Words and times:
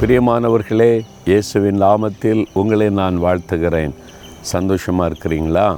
பிரியமானவர்களே 0.00 1.00
இயேசுவின் 1.24 1.80
லாமத்தில் 1.82 2.44
உங்களை 2.54 2.90
நான் 2.90 3.16
வாழ்த்துகிறேன். 3.22 3.94
சந்தோஷமாக 4.40 5.08
இருக்கிறீங்களா? 5.10 5.76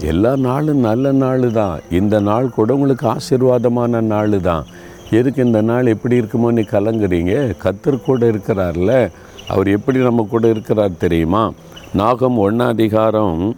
எல்லா 0.00 0.36
நாளும் 0.36 0.78
நல்ல 0.78 1.12
நாள் 1.12 1.52
தான் 1.52 1.80
இந்த 1.90 2.20
நாள் 2.20 2.50
கூட 2.50 2.74
உங்களுக்கு 2.74 3.06
ஆசீர்வாதமான 3.08 4.00
நாள் 4.00 4.40
தான் 4.40 4.66
எதுக்கு 5.10 5.44
இந்த 5.44 5.62
நாள் 5.62 5.86
எப்படி 5.86 6.20
இருக்குமோ 6.20 6.50
நீ 6.50 6.60
கலங்குறீங்க. 6.60 7.54
கத்தர் 7.64 8.04
கூட 8.04 8.30
இருக்கிறார்ல. 8.32 9.10
அவர் 9.48 9.66
எப்படி 9.66 9.98
நம்ம 9.98 10.26
கூட 10.30 10.48
இருக்கிறார் 10.48 11.00
தெரியுமா? 11.04 11.52
நாகம் 11.94 12.38
ஒன்னாதிகாரம் 12.38 13.52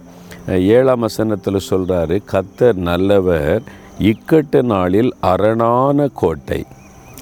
ஏழாம் 0.47 0.99
வசனத்தில் 0.99 1.67
சொல்கிறாரு 1.69 2.17
கத்தர் 2.31 2.73
நல்லவர் 2.73 3.61
இக்கட்டு 3.99 4.61
நாளில் 4.61 5.13
அரணான 5.33 6.07
கோட்டை. 6.13 6.65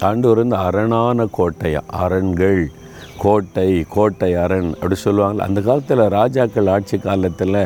ஆண்டு 0.00 0.28
ஒரு 0.28 0.42
அரணான 0.56 1.26
கோட்டை 1.30 1.76
அரண்கள் 1.86 2.70
கோட்டை 3.18 3.84
கோட்டை 3.88 4.34
அரண் 4.34 4.70
அப்படி 4.72 4.94
சொல்லுவாங்க 4.94 5.42
அந்த 5.42 5.60
காலத்தில் 5.60 6.08
ராஜாக்கள் 6.08 6.66
ஆட்சி 6.66 6.98
காலத்தில் 6.98 7.56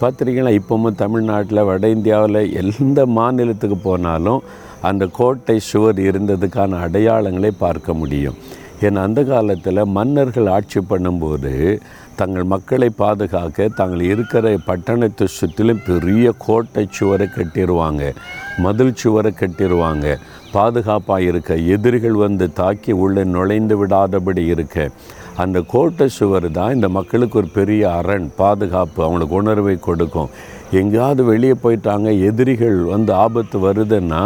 பார்த்துருக்கீங்களா 0.00 0.52
இப்போவும் 0.58 0.94
தமிழ்நாட்டில் 0.94 1.64
வட 1.64 1.88
இந்தியாவில் 1.88 2.40
எந்த 2.52 3.06
மாநிலத்துக்கு 3.06 3.76
போனாலும் 3.76 4.42
அந்த 4.80 5.06
கோட்டை 5.06 5.60
சுவர் 5.60 5.96
இருந்ததுக்கான 5.96 6.78
அடையாளங்களை 6.86 7.50
பார்க்க 7.58 7.94
முடியும். 7.94 8.36
ஏன்னா 8.86 9.00
அந்த 9.08 9.20
காலத்தில் 9.24 9.90
மன்னர்கள் 9.96 10.50
ஆட்சி 10.56 10.80
பண்ணும்போது 10.90 11.52
தங்கள் 12.16 12.46
மக்களை 12.52 12.88
பாதுகாக்க 13.02 13.68
தாங்கள் 13.78 14.02
இருக்கிற 14.12 14.52
பட்டணத்தை 14.68 15.26
சுற்றிலும் 15.36 15.82
பெரிய 15.86 16.32
கோட்டை 16.46 16.84
சுவரை 16.98 17.26
கட்டிடுவாங்க 17.34 18.04
மதில் 18.64 18.98
சுவரை 19.02 19.32
கட்டிடுவாங்க 19.40 20.16
பாதுகாப்பாக 20.52 21.26
இருக்க 21.30 21.56
எதிரிகள் 21.74 22.16
வந்து 22.26 22.46
தாக்கி 22.52 22.92
உள்ளே 23.02 23.24
நுழைந்து 23.34 23.74
விடாதபடி 23.80 24.44
இருக்க. 24.46 24.88
அந்த 25.42 25.58
கோட்டை 25.72 26.06
சுவர் 26.08 26.48
தான் 26.50 26.74
இந்த 26.74 26.88
மக்களுக்கு 26.88 27.38
ஒரு 27.38 27.48
பெரிய 27.58 27.82
அரண் 27.98 28.26
பாதுகாப்பு 28.36 29.00
அவங்களுக்கு 29.04 29.34
உணர்வை 29.34 29.76
கொடுக்கும். 29.76 30.32
எங்கேயாவது 30.80 31.22
வெளியே 31.24 31.54
போயிட்டாங்க 31.62 32.08
எதிரிகள் 32.30 32.78
வந்து 32.94 33.12
ஆபத்து 33.24 33.58
வருதுன்னா 33.66 34.22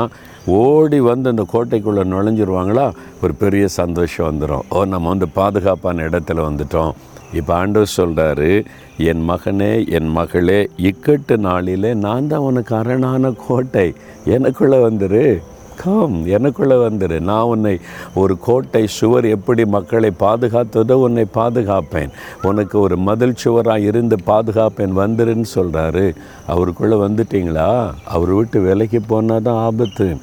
ஓடி 0.46 1.00
வந்து 1.00 1.28
அந்த 1.28 1.44
கோட்டைக்குள்ளே 1.52 2.02
நுழைஞ்சிருவாங்களா? 2.12 2.92
ஒரு 3.22 3.34
பெரிய 3.34 3.68
சந்தோஷம் 3.68 4.28
வந்துடும் 4.30 4.60
ஓ 4.68 4.84
நம்ம 4.84 5.08
வந்து 5.08 5.28
பாதுகாப்பான 5.28 6.02
இடத்துல 6.02 6.44
வந்துட்டோம். 6.50 6.92
இப்போ 7.32 7.54
ஆண்டவர் 7.54 7.92
சொல்கிறாரு 7.96 8.64
என் 8.98 9.30
மகனே 9.30 9.88
என் 9.88 10.08
மகளே 10.08 10.68
இக்கட்டு 10.76 11.36
நாளிலே 11.36 11.94
நான் 11.94 12.26
தான் 12.26 12.40
உனக்கு 12.40 12.76
அரணான 12.76 13.32
கோட்டை. 13.46 13.94
எனக்குள்ளே 14.26 14.78
வந்துரு. 14.88 15.42
கம் 15.82 16.26
எனக்குள்ளே 16.26 16.76
வந்துரு. 16.86 17.20
நான் 17.20 17.42
உன்னை 17.42 17.80
ஒரு 18.14 18.38
கோட்டை 18.38 18.86
சுவர் 18.86 19.24
எப்படி 19.24 19.64
மக்களை 19.64 20.10
பாதுகாத்ததோ 20.20 20.92
உன்னை 20.92 21.24
பாதுகாப்பேன். 21.34 22.12
உனக்கு 22.42 22.80
ஒரு 22.80 22.96
மதில் 22.96 23.36
சுவராக 23.36 23.80
இருந்து 23.80 24.16
பாதுகாப்பேன் 24.26 24.98
வந்துருன்னு 24.98 25.44
சொல்கிறாரு 25.54 26.14
அவருக்குள்ளே 26.46 26.96
வந்துட்டீங்களா? 26.96 27.90
அவர் 28.04 28.32
விட்டு 28.32 28.60
விலைக்கு 28.60 29.00
போனால் 29.06 29.42
தான் 29.42 29.62
ஆபத்து. 29.62 30.16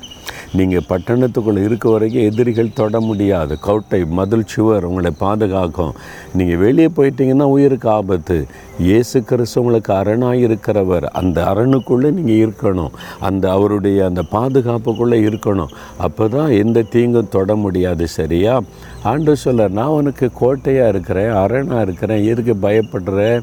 நீங்கள் 0.57 0.87
பட்டணத்துக்குள்ளே 0.89 1.61
இருக்க 1.63 1.89
வரைக்கும் 1.89 2.25
எதிரிகள் 2.29 2.73
தொட 2.73 2.99
முடியாது. 2.99 3.59
கோட்டை 3.59 4.05
மதில் 4.05 4.45
சுவர் 4.45 4.83
உங்களை 4.83 5.11
பாதுகாக்கும். 5.19 5.93
நீங்கள் 6.33 6.57
வெளியே 6.57 6.87
போயிட்டீங்கன்னா 6.87 7.47
உயிருக்கு 7.55 7.89
ஆபத்து. 7.89 8.37
இயேசு 8.79 9.23
கிறிஸ்து 9.23 9.59
உங்களுக்கு 9.59 9.93
அரணாக 9.93 10.35
இருக்கிறவர். 10.35 11.03
அந்த 11.03 11.37
அரணுக்குள்ளே 11.43 12.11
நீங்கள் 12.11 12.41
இருக்கணும். 12.43 12.91
அந்த 13.19 13.51
அவருடைய 13.51 14.05
அந்த 14.05 14.23
பாதுகாப்புக்குள்ளே 14.31 15.19
இருக்கணும். 15.29 15.73
அப்போ 15.97 16.27
தான் 16.27 16.51
எந்த 16.51 16.81
தீங்கும் 16.81 17.33
தொட 17.37 17.55
முடியாது 17.55 18.07
சரியா? 18.07 18.61
ஆண்டு 19.03 19.35
சொல்ல 19.35 19.67
நான் 19.67 19.95
உனக்கு 19.99 20.29
கோட்டையாக 20.39 20.89
இருக்கிறேன் 20.89 21.33
அரணாக 21.33 21.81
இருக்கிறேன் 21.81 22.23
எதுக்கு 22.23 22.55
பயப்படுறேன் 22.67 23.41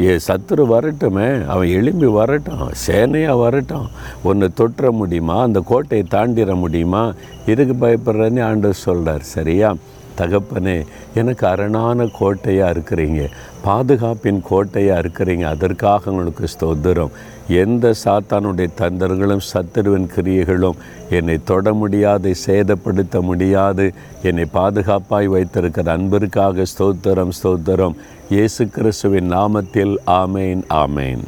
ஏ 0.00 0.16
சத்துரு 0.28 0.64
வரட்டுமே 0.64 1.46
அவன் 1.46 1.68
எழும்பி 1.68 2.06
வரட்டும் 2.06 2.70
சேனையாக 2.86 3.38
வரட்டும். 3.38 3.88
ஒன்று 4.22 4.50
தொற்ற 4.56 4.90
முடியுமா? 4.90 5.42
அந்த 5.42 5.60
கோட்டையை 5.60 6.06
தாண்டிட 6.10 6.54
முடியுமா? 6.54 7.12
இதுக்கு 7.46 7.86
பயப்படுறேன்னு 7.86 8.42
ஆண்டவர் 8.42 8.76
சொல்கிறார் 8.76 9.20
சரியா? 9.20 9.74
தகப்பனே 10.18 10.84
எனக்கு 11.14 11.46
அரணான 11.46 12.06
கோட்டையாக 12.18 12.78
இருக்கிறீங்க. 12.78 13.28
பாதுகாப்பின் 13.64 14.40
கோட்டையாக 14.42 15.08
இருக்கிறீங்க. 15.08 15.42
அதற்காக 15.42 16.10
உங்களுக்கு 16.10 16.44
ஸ்தோத்திரம். 16.44 17.10
எந்த 17.48 17.94
சாத்தானுடைய 18.04 18.68
தந்தர்களும் 18.80 19.46
சத்துருவின் 19.52 20.08
கிரியைகளும் 20.16 20.78
என்னை 21.10 21.38
தொட 21.44 21.72
முடியாது 21.72 22.34
சேதப்படுத்த 22.46 23.20
முடியாது. 23.20 23.92
என்னை 24.22 24.44
பாதுகாப்பாய் 24.54 25.26
வைத்திருக்கிற 25.26 25.92
அன்பிற்காக 25.92 26.64
ஸ்தோத்திரம் 26.78 27.30
ஸ்தோத்திரம். 27.42 27.94
இயேசு 28.30 28.68
கிறிஸ்துவின் 28.68 29.30
நாமத்தில் 29.32 29.94
ஆமேன் 30.06 30.62
ஆமேன். 30.70 31.24